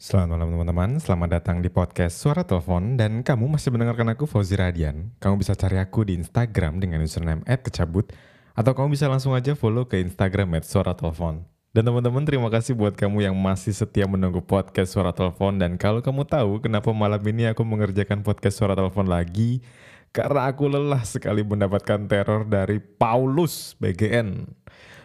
[0.00, 4.56] Selamat malam teman-teman, selamat datang di podcast Suara Telepon dan kamu masih mendengarkan aku Fauzi
[4.56, 5.12] Radian.
[5.20, 8.08] Kamu bisa cari aku di Instagram dengan username @kecabut
[8.56, 11.44] atau kamu bisa langsung aja follow ke Instagram @suara telepon.
[11.76, 16.00] Dan teman-teman terima kasih buat kamu yang masih setia menunggu podcast Suara Telepon dan kalau
[16.00, 19.60] kamu tahu kenapa malam ini aku mengerjakan podcast Suara Telepon lagi
[20.16, 24.48] karena aku lelah sekali mendapatkan teror dari Paulus BGN.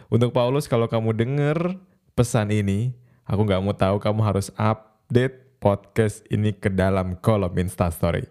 [0.08, 1.76] Untuk Paulus kalau kamu denger
[2.16, 8.30] pesan ini, Aku nggak mau tahu kamu harus update podcast ini ke dalam kolom Instastory.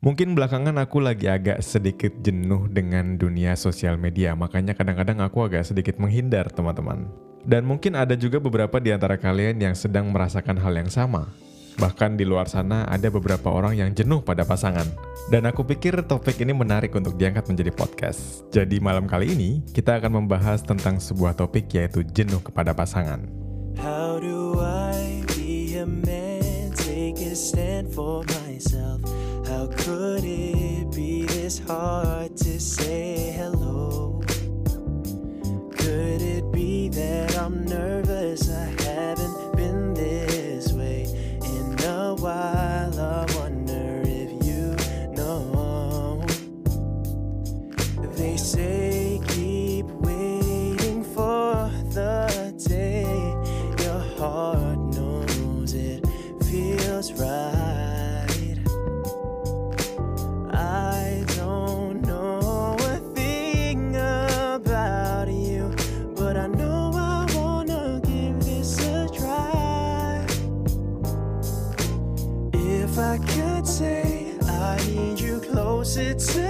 [0.00, 5.66] Mungkin belakangan aku lagi agak sedikit jenuh dengan dunia sosial media, makanya kadang-kadang aku agak
[5.66, 7.10] sedikit menghindar teman-teman.
[7.42, 11.26] Dan mungkin ada juga beberapa di antara kalian yang sedang merasakan hal yang sama.
[11.76, 14.86] Bahkan di luar sana ada beberapa orang yang jenuh pada pasangan.
[15.26, 18.46] Dan aku pikir topik ini menarik untuk diangkat menjadi podcast.
[18.54, 23.39] Jadi malam kali ini kita akan membahas tentang sebuah topik yaitu jenuh kepada pasangan.
[23.82, 26.72] How do I be a man?
[26.72, 29.00] Take a stand for myself.
[29.48, 33.59] How could it be this hard to say hello?
[57.02, 58.58] Feels right.
[60.52, 65.74] I don't know a thing about you,
[66.16, 70.26] but I know I wanna give this a try.
[72.52, 76.49] If I could say I need you closer today,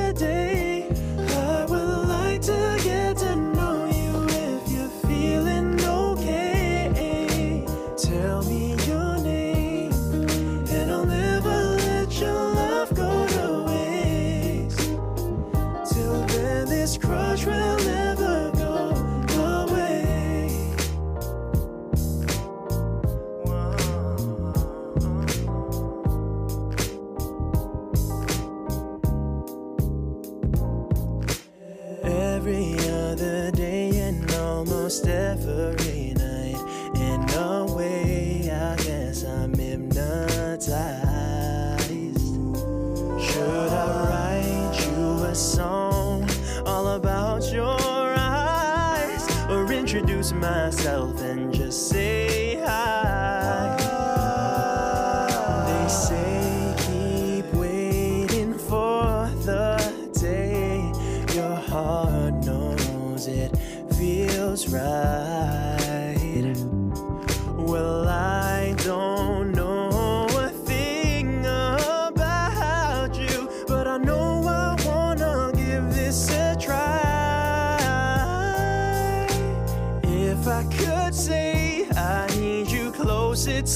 [50.40, 52.19] myself and just say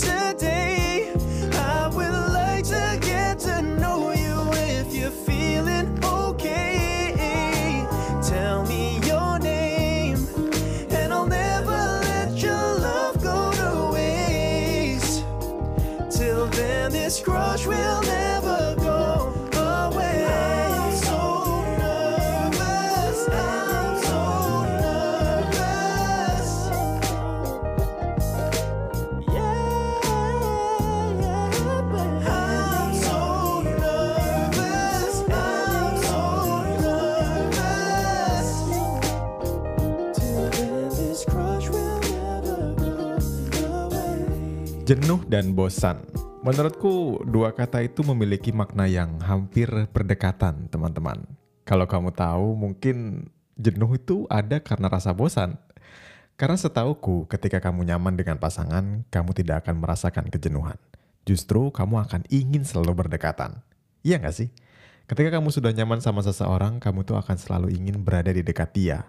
[0.00, 1.12] today,
[1.52, 7.86] I would like to get to know you if you're feeling okay.
[8.22, 10.16] Tell me your name,
[10.90, 15.24] and I'll never let your love go to waste.
[16.10, 17.93] Till then, this crush will
[44.84, 46.04] Jenuh dan bosan.
[46.44, 51.24] Menurutku dua kata itu memiliki makna yang hampir berdekatan teman-teman.
[51.64, 53.24] Kalau kamu tahu mungkin
[53.56, 55.56] jenuh itu ada karena rasa bosan.
[56.36, 60.76] Karena setauku ketika kamu nyaman dengan pasangan, kamu tidak akan merasakan kejenuhan.
[61.24, 63.64] Justru kamu akan ingin selalu berdekatan.
[64.04, 64.52] Iya nggak sih?
[65.08, 69.08] Ketika kamu sudah nyaman sama seseorang, kamu tuh akan selalu ingin berada di dekat dia.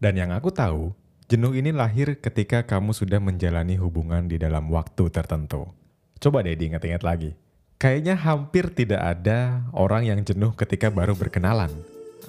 [0.00, 0.96] Dan yang aku tahu,
[1.30, 5.70] jenuh ini lahir ketika kamu sudah menjalani hubungan di dalam waktu tertentu.
[6.18, 7.38] Coba deh diingat-ingat lagi.
[7.78, 11.70] Kayaknya hampir tidak ada orang yang jenuh ketika baru berkenalan.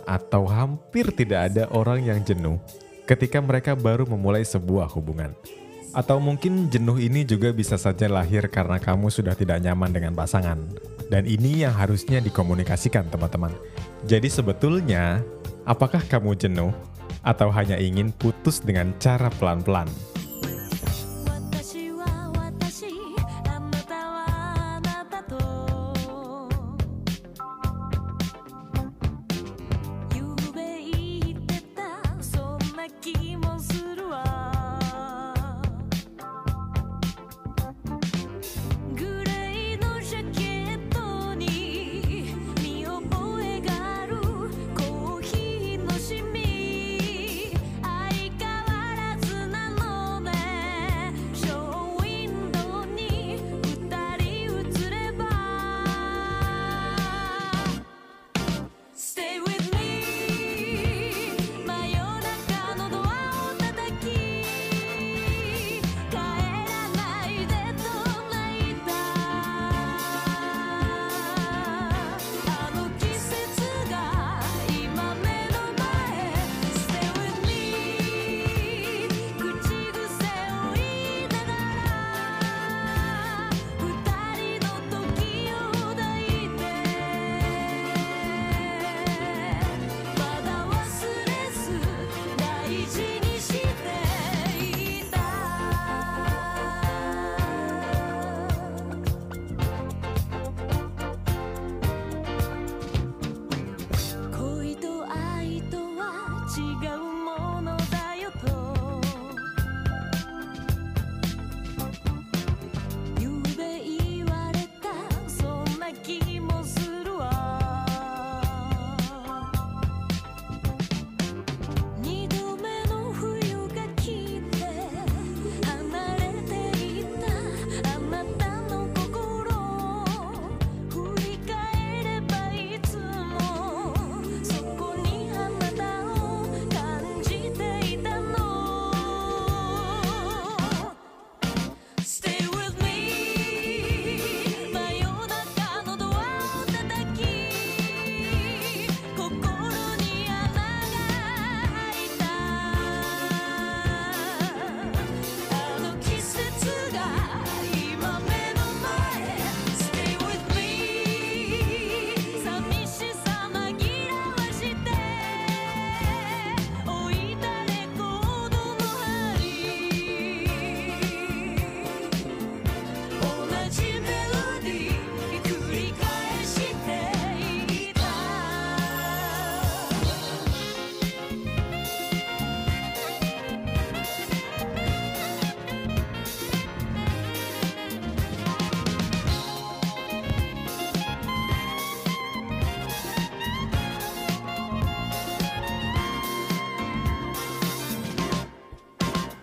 [0.05, 2.61] Atau hampir tidak ada orang yang jenuh
[3.09, 5.33] ketika mereka baru memulai sebuah hubungan.
[5.97, 10.61] Atau mungkin jenuh ini juga bisa saja lahir karena kamu sudah tidak nyaman dengan pasangan.
[11.09, 13.51] Dan ini yang harusnya dikomunikasikan teman-teman.
[14.05, 15.25] Jadi sebetulnya,
[15.65, 16.71] apakah kamu jenuh
[17.21, 20.10] atau hanya ingin putus dengan cara pelan-pelan?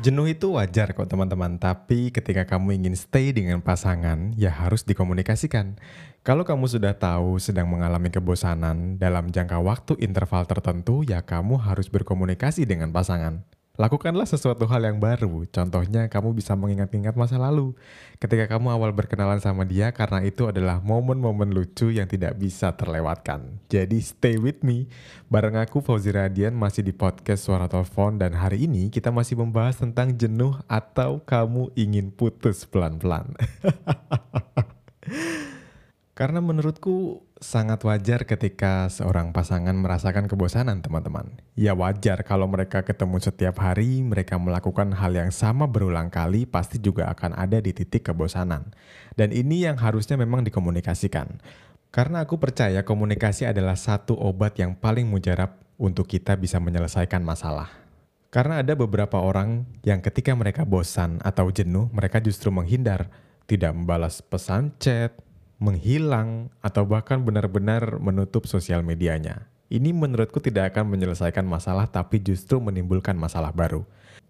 [0.08, 5.76] Jenuh itu wajar kok teman-teman, tapi ketika kamu ingin stay dengan pasangan, ya harus dikomunikasikan.
[6.25, 11.93] Kalau kamu sudah tahu sedang mengalami kebosanan dalam jangka waktu interval tertentu, ya kamu harus
[11.93, 13.44] berkomunikasi dengan pasangan.
[13.78, 15.46] Lakukanlah sesuatu hal yang baru.
[15.46, 17.78] Contohnya, kamu bisa mengingat-ingat masa lalu.
[18.19, 23.62] Ketika kamu awal berkenalan sama dia, karena itu adalah momen-momen lucu yang tidak bisa terlewatkan.
[23.70, 24.90] Jadi, stay with me.
[25.30, 28.19] Bareng aku, Fauzi Radian, masih di podcast Suara Telepon.
[28.19, 33.30] Dan hari ini kita masih membahas tentang jenuh atau kamu ingin putus pelan-pelan.
[36.18, 41.38] Karena menurutku sangat wajar ketika seorang pasangan merasakan kebosanan, teman-teman.
[41.54, 46.82] Ya wajar kalau mereka ketemu setiap hari, mereka melakukan hal yang sama berulang kali, pasti
[46.82, 48.75] juga akan ada di titik kebosanan.
[49.14, 51.38] Dan ini yang harusnya memang dikomunikasikan.
[51.94, 57.70] Karena aku percaya komunikasi adalah satu obat yang paling mujarab untuk kita bisa menyelesaikan masalah.
[58.34, 63.06] Karena ada beberapa orang yang ketika mereka bosan atau jenuh, mereka justru menghindar,
[63.46, 65.14] tidak membalas pesan chat,
[65.58, 69.50] menghilang, atau bahkan benar-benar menutup sosial medianya.
[69.68, 73.84] Ini menurutku tidak akan menyelesaikan masalah tapi justru menimbulkan masalah baru.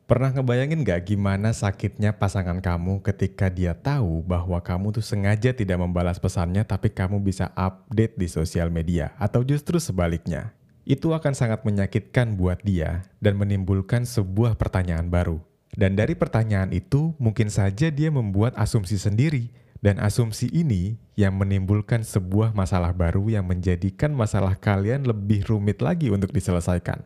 [0.08, 5.78] Pernah ngebayangin gak gimana sakitnya pasangan kamu ketika dia tahu bahwa kamu tuh sengaja tidak
[5.78, 10.56] membalas pesannya tapi kamu bisa update di sosial media atau justru sebaliknya.
[10.88, 15.44] Itu akan sangat menyakitkan buat dia dan menimbulkan sebuah pertanyaan baru.
[15.76, 22.02] Dan dari pertanyaan itu mungkin saja dia membuat asumsi sendiri dan asumsi ini yang menimbulkan
[22.02, 27.02] sebuah masalah baru yang menjadikan masalah kalian lebih rumit lagi untuk diselesaikan.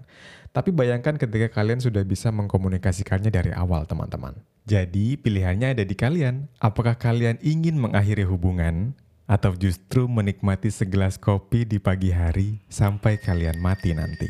[0.52, 4.36] Tapi bayangkan ketika kalian sudah bisa mengkomunikasikannya dari awal, teman-teman.
[4.68, 6.52] Jadi, pilihannya ada di kalian.
[6.60, 8.92] Apakah kalian ingin mengakhiri hubungan
[9.24, 14.28] atau justru menikmati segelas kopi di pagi hari sampai kalian mati nanti?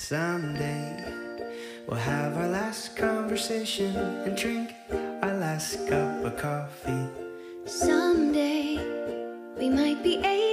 [0.00, 1.04] Someday
[1.84, 3.92] we'll have our last conversation
[4.24, 4.72] and drink
[5.20, 7.27] our last cup of coffee.
[7.68, 8.78] Someday
[9.58, 10.47] we might be 80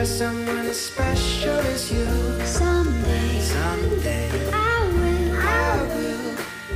[0.00, 2.08] by someone as special as you.
[2.48, 6.24] Someday Someday I will, I will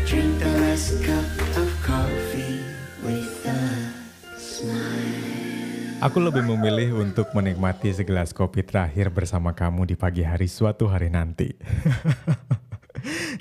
[0.04, 1.24] drink the last cup
[1.56, 2.60] of coffee
[3.00, 3.88] with a
[4.36, 6.04] smile.
[6.04, 11.08] Aku lebih memilih untuk menikmati segelas kopi terakhir bersama kamu di pagi hari suatu hari
[11.08, 11.56] nanti.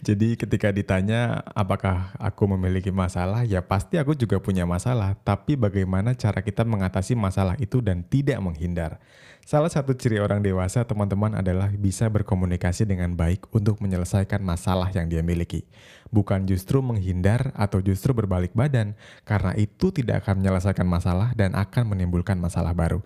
[0.01, 5.13] Jadi ketika ditanya apakah aku memiliki masalah, ya pasti aku juga punya masalah.
[5.21, 8.97] Tapi bagaimana cara kita mengatasi masalah itu dan tidak menghindar.
[9.43, 15.11] Salah satu ciri orang dewasa teman-teman adalah bisa berkomunikasi dengan baik untuk menyelesaikan masalah yang
[15.11, 15.67] dia miliki.
[16.15, 18.95] Bukan justru menghindar atau justru berbalik badan,
[19.27, 23.03] karena itu tidak akan menyelesaikan masalah dan akan menimbulkan masalah baru.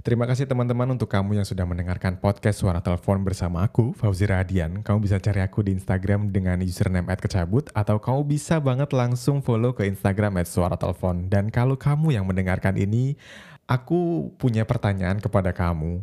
[0.00, 4.80] Terima kasih teman-teman untuk kamu yang sudah mendengarkan podcast Suara Telepon bersama aku, Fauzi Radian.
[4.80, 9.76] Kamu bisa cari aku di Instagram dengan username @kecabut atau kamu bisa banget langsung follow
[9.76, 11.28] ke Instagram @suara_telepon.
[11.28, 13.20] Dan kalau kamu yang mendengarkan ini,
[13.68, 16.00] aku punya pertanyaan kepada kamu.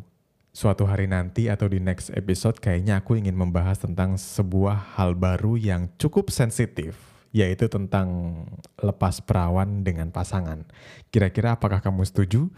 [0.53, 5.57] Suatu hari nanti atau di next episode kayaknya aku ingin membahas tentang sebuah hal baru
[5.57, 8.41] yang cukup sensitif yaitu tentang
[8.79, 10.63] lepas perawan dengan pasangan.
[11.11, 12.49] Kira-kira apakah kamu setuju?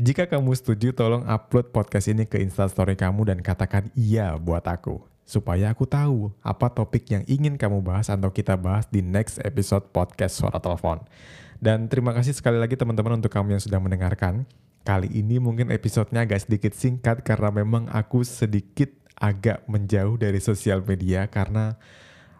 [0.00, 5.04] Jika kamu setuju, tolong upload podcast ini ke Instastory kamu dan katakan iya buat aku.
[5.28, 9.92] Supaya aku tahu apa topik yang ingin kamu bahas atau kita bahas di next episode
[9.92, 11.04] podcast Suara Telepon.
[11.60, 14.48] Dan terima kasih sekali lagi teman-teman untuk kamu yang sudah mendengarkan.
[14.80, 18.88] Kali ini mungkin episodenya agak sedikit singkat karena memang aku sedikit
[19.20, 21.76] agak menjauh dari sosial media karena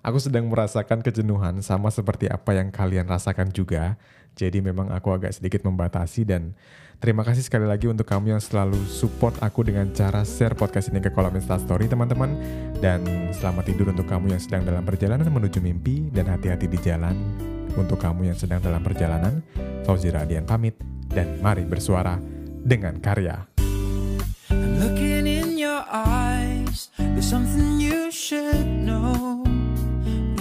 [0.00, 4.00] aku sedang merasakan kejenuhan sama seperti apa yang kalian rasakan juga.
[4.40, 6.56] Jadi memang aku agak sedikit membatasi dan
[7.02, 11.02] terima kasih sekali lagi untuk kamu yang selalu support aku dengan cara share podcast ini
[11.02, 12.38] ke kolom Instastory teman-teman.
[12.78, 13.02] Dan
[13.34, 17.18] selamat tidur untuk kamu yang sedang dalam perjalanan menuju mimpi dan hati-hati di jalan.
[17.74, 19.42] Untuk kamu yang sedang dalam perjalanan,
[19.82, 20.78] Fauzi Radian pamit
[21.10, 22.22] dan mari bersuara
[22.62, 23.50] dengan karya.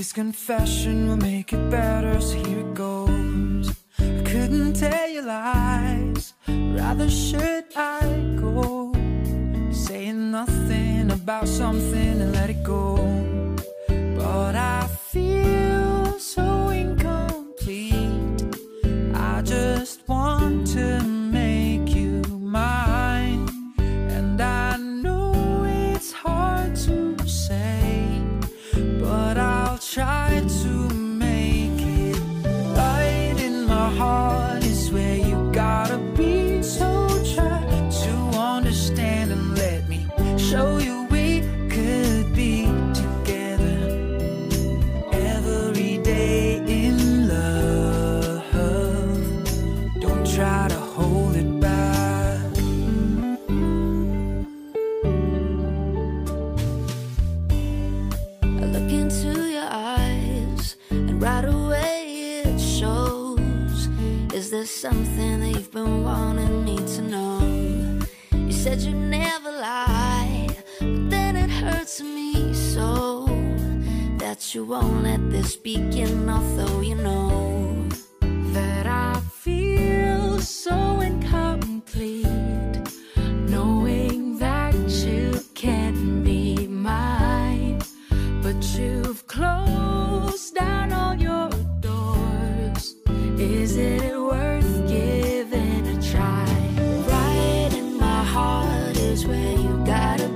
[0.02, 3.31] This confession will make it better, so here it goes.
[4.32, 6.34] couldn't tell you lies.
[6.48, 8.00] Rather should I
[8.40, 8.94] go?
[9.74, 12.96] Saying nothing about something and let it go.
[68.62, 70.48] said you never lie,
[70.80, 73.26] but then it hurts me so
[74.20, 76.12] that you won't let this begin.
[76.22, 77.90] enough, though you know
[78.54, 79.21] that I
[99.12, 100.31] is where you gotta